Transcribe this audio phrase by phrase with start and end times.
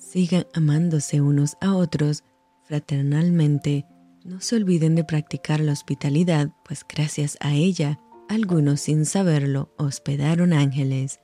[0.00, 2.24] Sigan amándose unos a otros
[2.64, 3.84] fraternalmente.
[4.24, 10.54] No se olviden de practicar la hospitalidad, pues gracias a ella, algunos sin saberlo hospedaron
[10.54, 11.20] ángeles.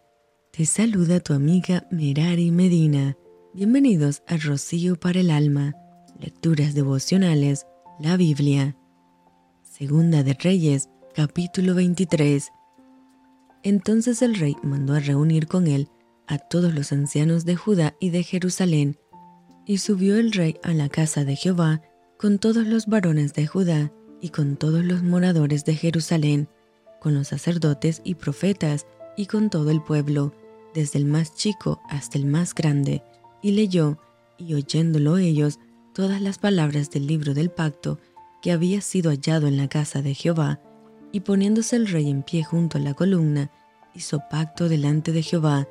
[0.53, 3.17] Te saluda tu amiga Merari Medina.
[3.55, 5.75] Bienvenidos a Rocío para el Alma,
[6.21, 7.67] Lecturas Devocionales,
[7.99, 8.77] la Biblia.
[9.63, 12.51] Segunda de Reyes, capítulo 23.
[13.63, 15.89] Entonces el rey mandó a reunir con él
[16.27, 18.99] a todos los ancianos de Judá y de Jerusalén,
[19.67, 21.83] y subió el rey a la casa de Jehová
[22.19, 26.49] con todos los varones de Judá y con todos los moradores de Jerusalén,
[27.01, 30.33] con los sacerdotes y profetas y con todo el pueblo,
[30.75, 33.03] desde el más chico hasta el más grande,
[33.43, 33.99] y leyó,
[34.39, 35.59] y oyéndolo ellos,
[35.95, 37.99] todas las palabras del libro del pacto
[38.43, 40.61] que había sido hallado en la casa de Jehová,
[41.13, 43.51] y poniéndose el rey en pie junto a la columna,
[43.95, 45.67] hizo pacto delante de Jehová,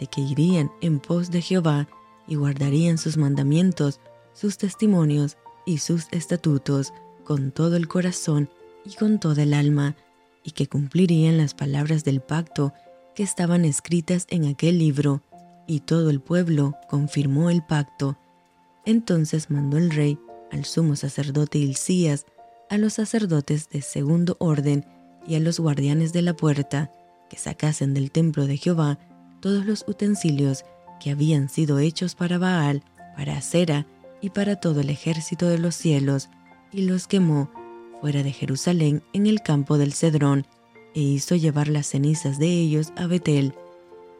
[0.00, 1.86] de que irían en pos de Jehová
[2.26, 4.00] y guardarían sus mandamientos,
[4.32, 5.36] sus testimonios
[5.66, 6.92] y sus estatutos
[7.24, 8.48] con todo el corazón
[8.84, 9.94] y con toda el alma,
[10.42, 12.72] y que cumplirían las palabras del pacto
[13.14, 15.22] que estaban escritas en aquel libro,
[15.66, 18.16] y todo el pueblo confirmó el pacto.
[18.86, 20.18] Entonces mandó el rey
[20.50, 22.24] al sumo sacerdote Hilcías,
[22.70, 24.86] a los sacerdotes de segundo orden
[25.26, 26.90] y a los guardianes de la puerta,
[27.28, 28.98] que sacasen del templo de Jehová
[29.40, 30.64] todos los utensilios
[31.00, 32.82] que habían sido hechos para Baal,
[33.16, 33.86] para Acera
[34.20, 36.28] y para todo el ejército de los cielos,
[36.72, 37.50] y los quemó
[38.00, 40.46] fuera de Jerusalén en el campo del Cedrón,
[40.94, 43.54] e hizo llevar las cenizas de ellos a Betel,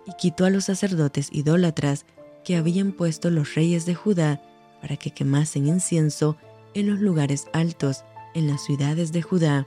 [0.07, 2.07] y quitó a los sacerdotes idólatras
[2.45, 4.43] que habían puesto los reyes de Judá
[4.81, 6.37] para que quemasen incienso
[6.75, 8.05] en los lugares altos,
[8.35, 9.67] en las ciudades de Judá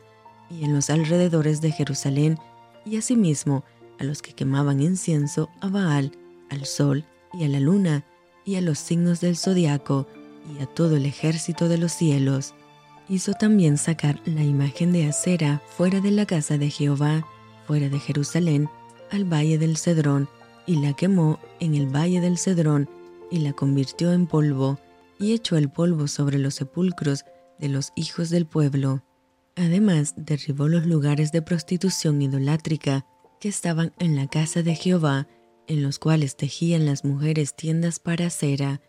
[0.50, 2.40] y en los alrededores de Jerusalén,
[2.86, 3.64] y asimismo
[4.00, 6.12] a los que quemaban incienso a Baal,
[6.50, 8.06] al sol y a la luna,
[8.46, 10.08] y a los signos del zodiaco,
[10.54, 12.54] y a todo el ejército de los cielos.
[13.10, 17.26] Hizo también sacar la imagen de acera fuera de la casa de Jehová,
[17.66, 18.70] fuera de Jerusalén,
[19.12, 20.30] al valle del Cedrón,
[20.66, 22.90] y la quemó en el valle del Cedrón,
[23.32, 24.80] y la convirtió en polvo,
[25.20, 27.26] y echó el polvo sobre los sepulcros
[27.60, 29.04] de los hijos del pueblo.
[29.56, 33.06] Además, derribó los lugares de prostitución idolátrica
[33.44, 35.28] que estaban en la casa de Jehová,
[35.68, 38.80] en los cuales tejían las mujeres tiendas para cera,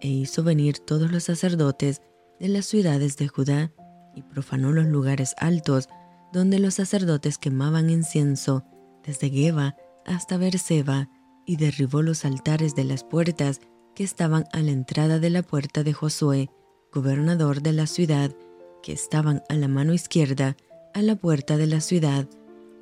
[0.00, 2.02] e hizo venir todos los sacerdotes
[2.38, 3.72] de las ciudades de Judá,
[4.14, 5.88] y profanó los lugares altos
[6.32, 8.62] donde los sacerdotes quemaban incienso,
[9.04, 9.74] desde Geba
[10.04, 11.08] hasta Berseba,
[11.44, 13.60] y derribó los altares de las puertas
[13.96, 16.48] que estaban a la entrada de la puerta de Josué,
[16.92, 18.30] gobernador de la ciudad,
[18.84, 20.56] que estaban a la mano izquierda,
[20.94, 22.28] a la puerta de la ciudad,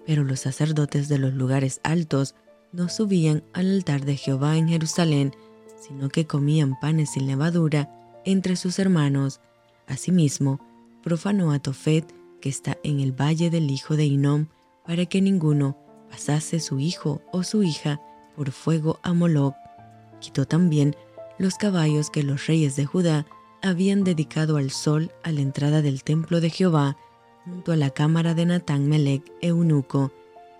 [0.06, 2.34] pero los sacerdotes de los lugares altos
[2.72, 5.34] no subían al altar de Jehová en Jerusalén,
[5.81, 7.91] sino que comían panes sin levadura
[8.25, 9.41] entre sus hermanos.
[9.87, 10.60] Asimismo,
[11.03, 12.06] profanó a Tofet,
[12.41, 14.48] que está en el valle del hijo de Inom,
[14.87, 15.76] para que ninguno
[16.10, 18.00] pasase su hijo o su hija
[18.36, 19.54] por fuego a Moloch.
[20.21, 20.97] Quitó también
[21.38, 23.26] los caballos que los reyes de Judá
[23.62, 26.97] habían dedicado al sol a la entrada del templo de Jehová,
[27.44, 30.12] junto a la cámara de Natán Melech, eunuco,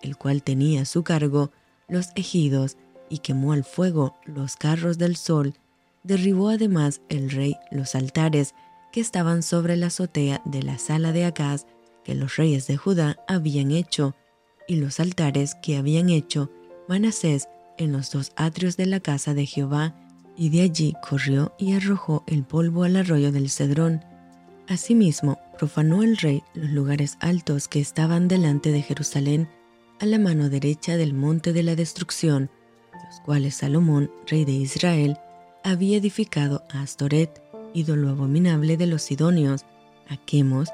[0.03, 1.51] el cual tenía a su cargo
[1.89, 2.77] los ejidos
[3.09, 5.55] y quemó al fuego los carros del sol.
[6.03, 8.55] Derribó además el rey los altares
[8.93, 11.67] que estaban sobre la azotea de la sala de Acaz
[12.05, 14.15] que los reyes de Judá habían hecho,
[14.69, 16.51] y los altares que habían hecho
[16.89, 19.97] Manasés en los dos atrios de la casa de Jehová,
[20.37, 24.05] y de allí corrió y arrojó el polvo al arroyo del Cedrón.
[24.69, 29.49] Asimismo, profanó el rey los lugares altos que estaban delante de Jerusalén,
[30.01, 32.51] a la mano derecha del monte de la destrucción,
[32.93, 35.19] los cuales Salomón, rey de Israel,
[35.63, 37.43] había edificado a Astoret,
[37.73, 39.65] ídolo abominable de los sidonios,
[40.09, 40.69] a Chemos,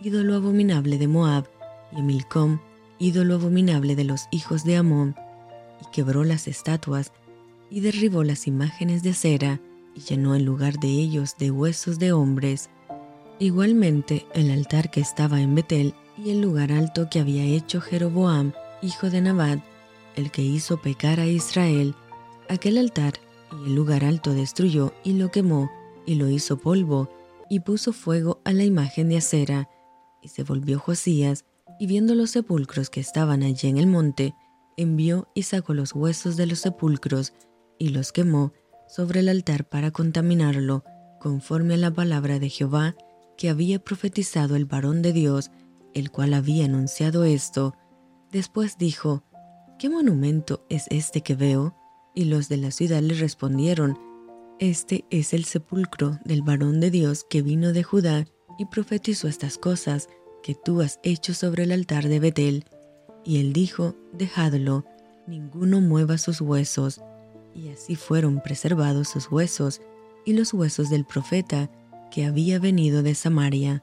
[0.00, 1.48] ídolo abominable de Moab,
[1.92, 2.60] y a Milcom,
[2.98, 5.16] ídolo abominable de los hijos de Amón,
[5.80, 7.12] y quebró las estatuas,
[7.70, 9.60] y derribó las imágenes de cera,
[9.94, 12.68] y llenó el lugar de ellos de huesos de hombres,
[13.40, 18.52] Igualmente, el altar que estaba en Betel y el lugar alto que había hecho Jeroboam,
[18.80, 19.60] hijo de Nabat,
[20.14, 21.96] el que hizo pecar a Israel,
[22.48, 23.14] aquel altar
[23.50, 25.68] y el lugar alto destruyó y lo quemó
[26.06, 27.10] y lo hizo polvo
[27.50, 29.68] y puso fuego a la imagen de acera.
[30.22, 31.44] Y se volvió Josías
[31.80, 34.34] y viendo los sepulcros que estaban allí en el monte,
[34.76, 37.32] envió y sacó los huesos de los sepulcros
[37.80, 38.52] y los quemó
[38.86, 40.84] sobre el altar para contaminarlo,
[41.20, 42.94] conforme a la palabra de Jehová
[43.36, 45.50] que había profetizado el varón de Dios,
[45.92, 47.74] el cual había anunciado esto.
[48.32, 49.22] Después dijo,
[49.78, 51.76] ¿qué monumento es este que veo?
[52.14, 53.98] Y los de la ciudad le respondieron,
[54.58, 58.26] Este es el sepulcro del varón de Dios que vino de Judá
[58.58, 60.08] y profetizó estas cosas
[60.42, 62.64] que tú has hecho sobre el altar de Betel.
[63.24, 64.84] Y él dijo, dejadlo,
[65.26, 67.00] ninguno mueva sus huesos.
[67.54, 69.80] Y así fueron preservados sus huesos
[70.24, 71.70] y los huesos del profeta
[72.14, 73.82] que había venido de Samaria.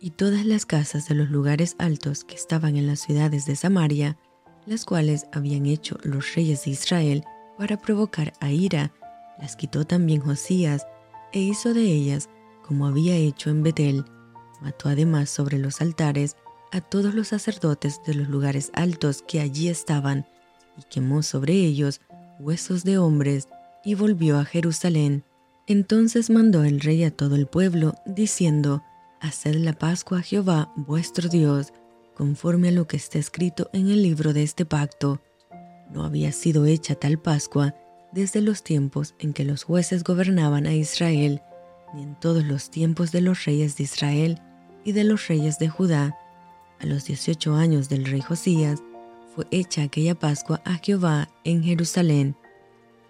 [0.00, 4.18] Y todas las casas de los lugares altos que estaban en las ciudades de Samaria,
[4.66, 7.24] las cuales habían hecho los reyes de Israel
[7.56, 8.92] para provocar a ira,
[9.38, 10.88] las quitó también Josías
[11.32, 12.28] e hizo de ellas
[12.66, 14.04] como había hecho en Betel.
[14.60, 16.36] Mató además sobre los altares
[16.72, 20.26] a todos los sacerdotes de los lugares altos que allí estaban,
[20.76, 22.00] y quemó sobre ellos
[22.40, 23.46] huesos de hombres,
[23.84, 25.22] y volvió a Jerusalén.
[25.66, 28.82] Entonces mandó el rey a todo el pueblo, diciendo,
[29.20, 31.72] Haced la Pascua a Jehová vuestro Dios,
[32.14, 35.20] conforme a lo que está escrito en el libro de este pacto.
[35.90, 37.74] No había sido hecha tal Pascua
[38.12, 41.40] desde los tiempos en que los jueces gobernaban a Israel,
[41.94, 44.40] ni en todos los tiempos de los reyes de Israel
[44.84, 46.16] y de los reyes de Judá.
[46.80, 48.82] A los 18 años del rey Josías
[49.34, 52.36] fue hecha aquella Pascua a Jehová en Jerusalén.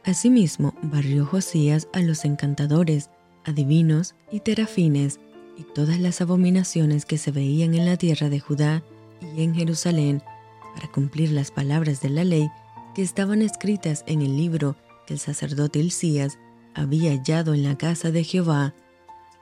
[0.05, 3.11] Asimismo, barrió Josías a los encantadores,
[3.45, 5.21] adivinos y terafines,
[5.57, 8.83] y todas las abominaciones que se veían en la tierra de Judá
[9.37, 10.23] y en Jerusalén,
[10.75, 12.51] para cumplir las palabras de la ley
[12.95, 14.77] que estaban escritas en el libro
[15.07, 16.39] que el sacerdote Hilcías
[16.75, 18.75] había hallado en la casa de Jehová.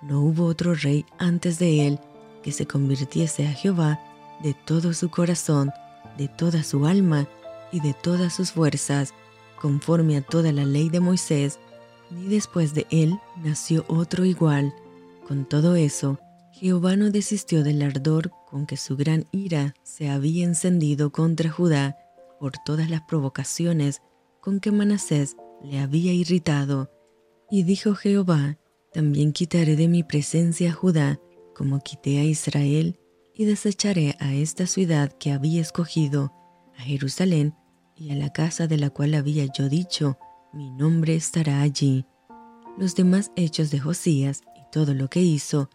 [0.03, 1.99] No hubo otro rey antes de él
[2.43, 4.01] que se convirtiese a Jehová
[4.43, 5.73] de todo su corazón,
[6.19, 7.29] de toda su alma
[7.73, 9.15] y de todas sus fuerzas,
[9.61, 11.59] conforme a toda la ley de Moisés,
[12.11, 14.75] ni después de él nació otro igual.
[15.29, 16.19] Con todo eso,
[16.53, 21.97] Jehová no desistió del ardor con que su gran ira se había encendido contra Judá
[22.41, 24.03] por todas las provocaciones
[24.41, 26.91] con que Manasés le había irritado.
[27.51, 28.59] Y dijo Jehová,
[28.93, 31.21] también quitaré de mi presencia a Judá,
[31.55, 32.99] como quité a Israel,
[33.35, 36.33] y desecharé a esta ciudad que había escogido,
[36.77, 37.55] a Jerusalén,
[38.01, 40.19] y a la casa de la cual había yo dicho,
[40.55, 42.07] mi nombre estará allí.
[42.79, 45.69] Los demás hechos de Josías y todo lo que hizo,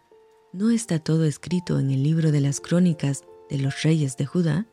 [0.52, 4.66] ¿no está todo escrito en el libro de las crónicas de los reyes de Judá?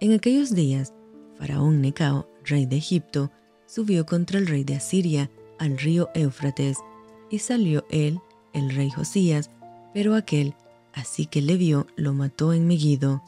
[0.00, 0.94] En aquellos días,
[1.36, 3.32] Faraón Necao, rey de Egipto,
[3.66, 6.78] subió contra el rey de Asiria al río Éufrates,
[7.28, 8.20] y salió él,
[8.52, 9.50] el rey Josías,
[9.92, 10.54] pero aquel,
[10.92, 13.20] así que le vio, lo mató en Megiddo.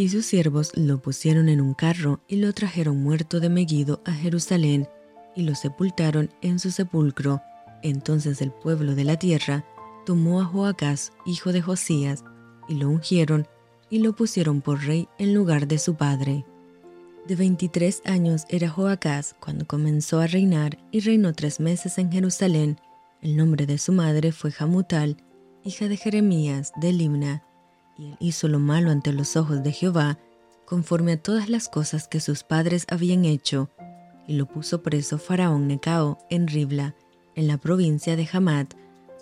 [0.00, 4.12] Y sus siervos lo pusieron en un carro y lo trajeron muerto de Megiddo a
[4.12, 4.88] Jerusalén,
[5.36, 7.42] y lo sepultaron en su sepulcro.
[7.82, 9.66] Entonces el pueblo de la tierra
[10.06, 12.24] tomó a Joacás, hijo de Josías,
[12.66, 13.46] y lo ungieron
[13.90, 16.46] y lo pusieron por rey en lugar de su padre.
[17.28, 22.80] De 23 años era Joacás cuando comenzó a reinar y reinó tres meses en Jerusalén.
[23.20, 25.18] El nombre de su madre fue Jamutal,
[25.62, 27.44] hija de Jeremías de Limna,
[28.00, 30.18] y él hizo lo malo ante los ojos de Jehová,
[30.64, 33.68] conforme a todas las cosas que sus padres habían hecho,
[34.26, 36.94] y lo puso preso Faraón Necao en Ribla,
[37.34, 38.74] en la provincia de Hamat,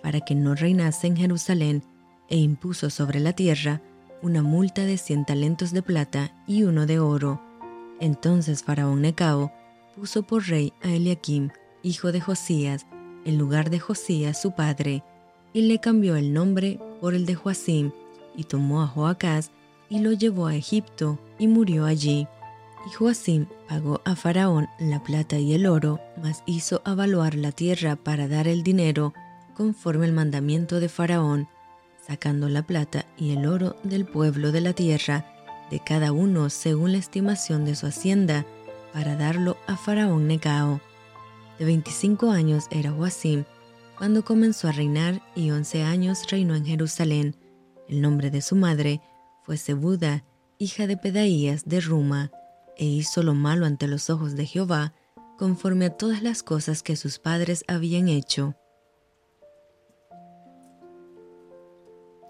[0.02, 1.82] para que no reinase en Jerusalén,
[2.28, 3.82] e impuso sobre la tierra
[4.22, 7.40] una multa de cien talentos de plata y uno de oro.
[8.00, 9.52] Entonces Faraón Necao
[9.96, 11.50] puso por rey a Eliakim,
[11.82, 12.86] hijo de Josías,
[13.24, 15.02] en lugar de Josías su padre,
[15.52, 17.90] y le cambió el nombre por el de Joacim,
[18.38, 19.50] y tomó a Joacás
[19.90, 22.28] y lo llevó a Egipto, y murió allí.
[22.86, 27.96] Y Joacim pagó a Faraón la plata y el oro, mas hizo avaluar la tierra
[27.96, 29.12] para dar el dinero
[29.56, 31.48] conforme al mandamiento de Faraón,
[32.06, 35.26] sacando la plata y el oro del pueblo de la tierra,
[35.70, 38.46] de cada uno según la estimación de su hacienda,
[38.92, 40.80] para darlo a Faraón Necao.
[41.58, 43.44] De 25 años era Joacim
[43.98, 47.34] cuando comenzó a reinar y 11 años reinó en Jerusalén.
[47.88, 49.00] El nombre de su madre
[49.42, 50.24] fue Sebuda,
[50.58, 52.30] hija de Pedaías de Ruma,
[52.76, 54.92] e hizo lo malo ante los ojos de Jehová,
[55.38, 58.54] conforme a todas las cosas que sus padres habían hecho.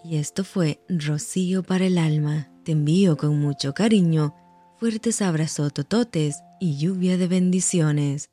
[0.05, 2.51] Y esto fue Rocío para el alma.
[2.65, 4.35] Te envío con mucho cariño,
[4.79, 8.31] fuertes abrazos tototes y lluvia de bendiciones.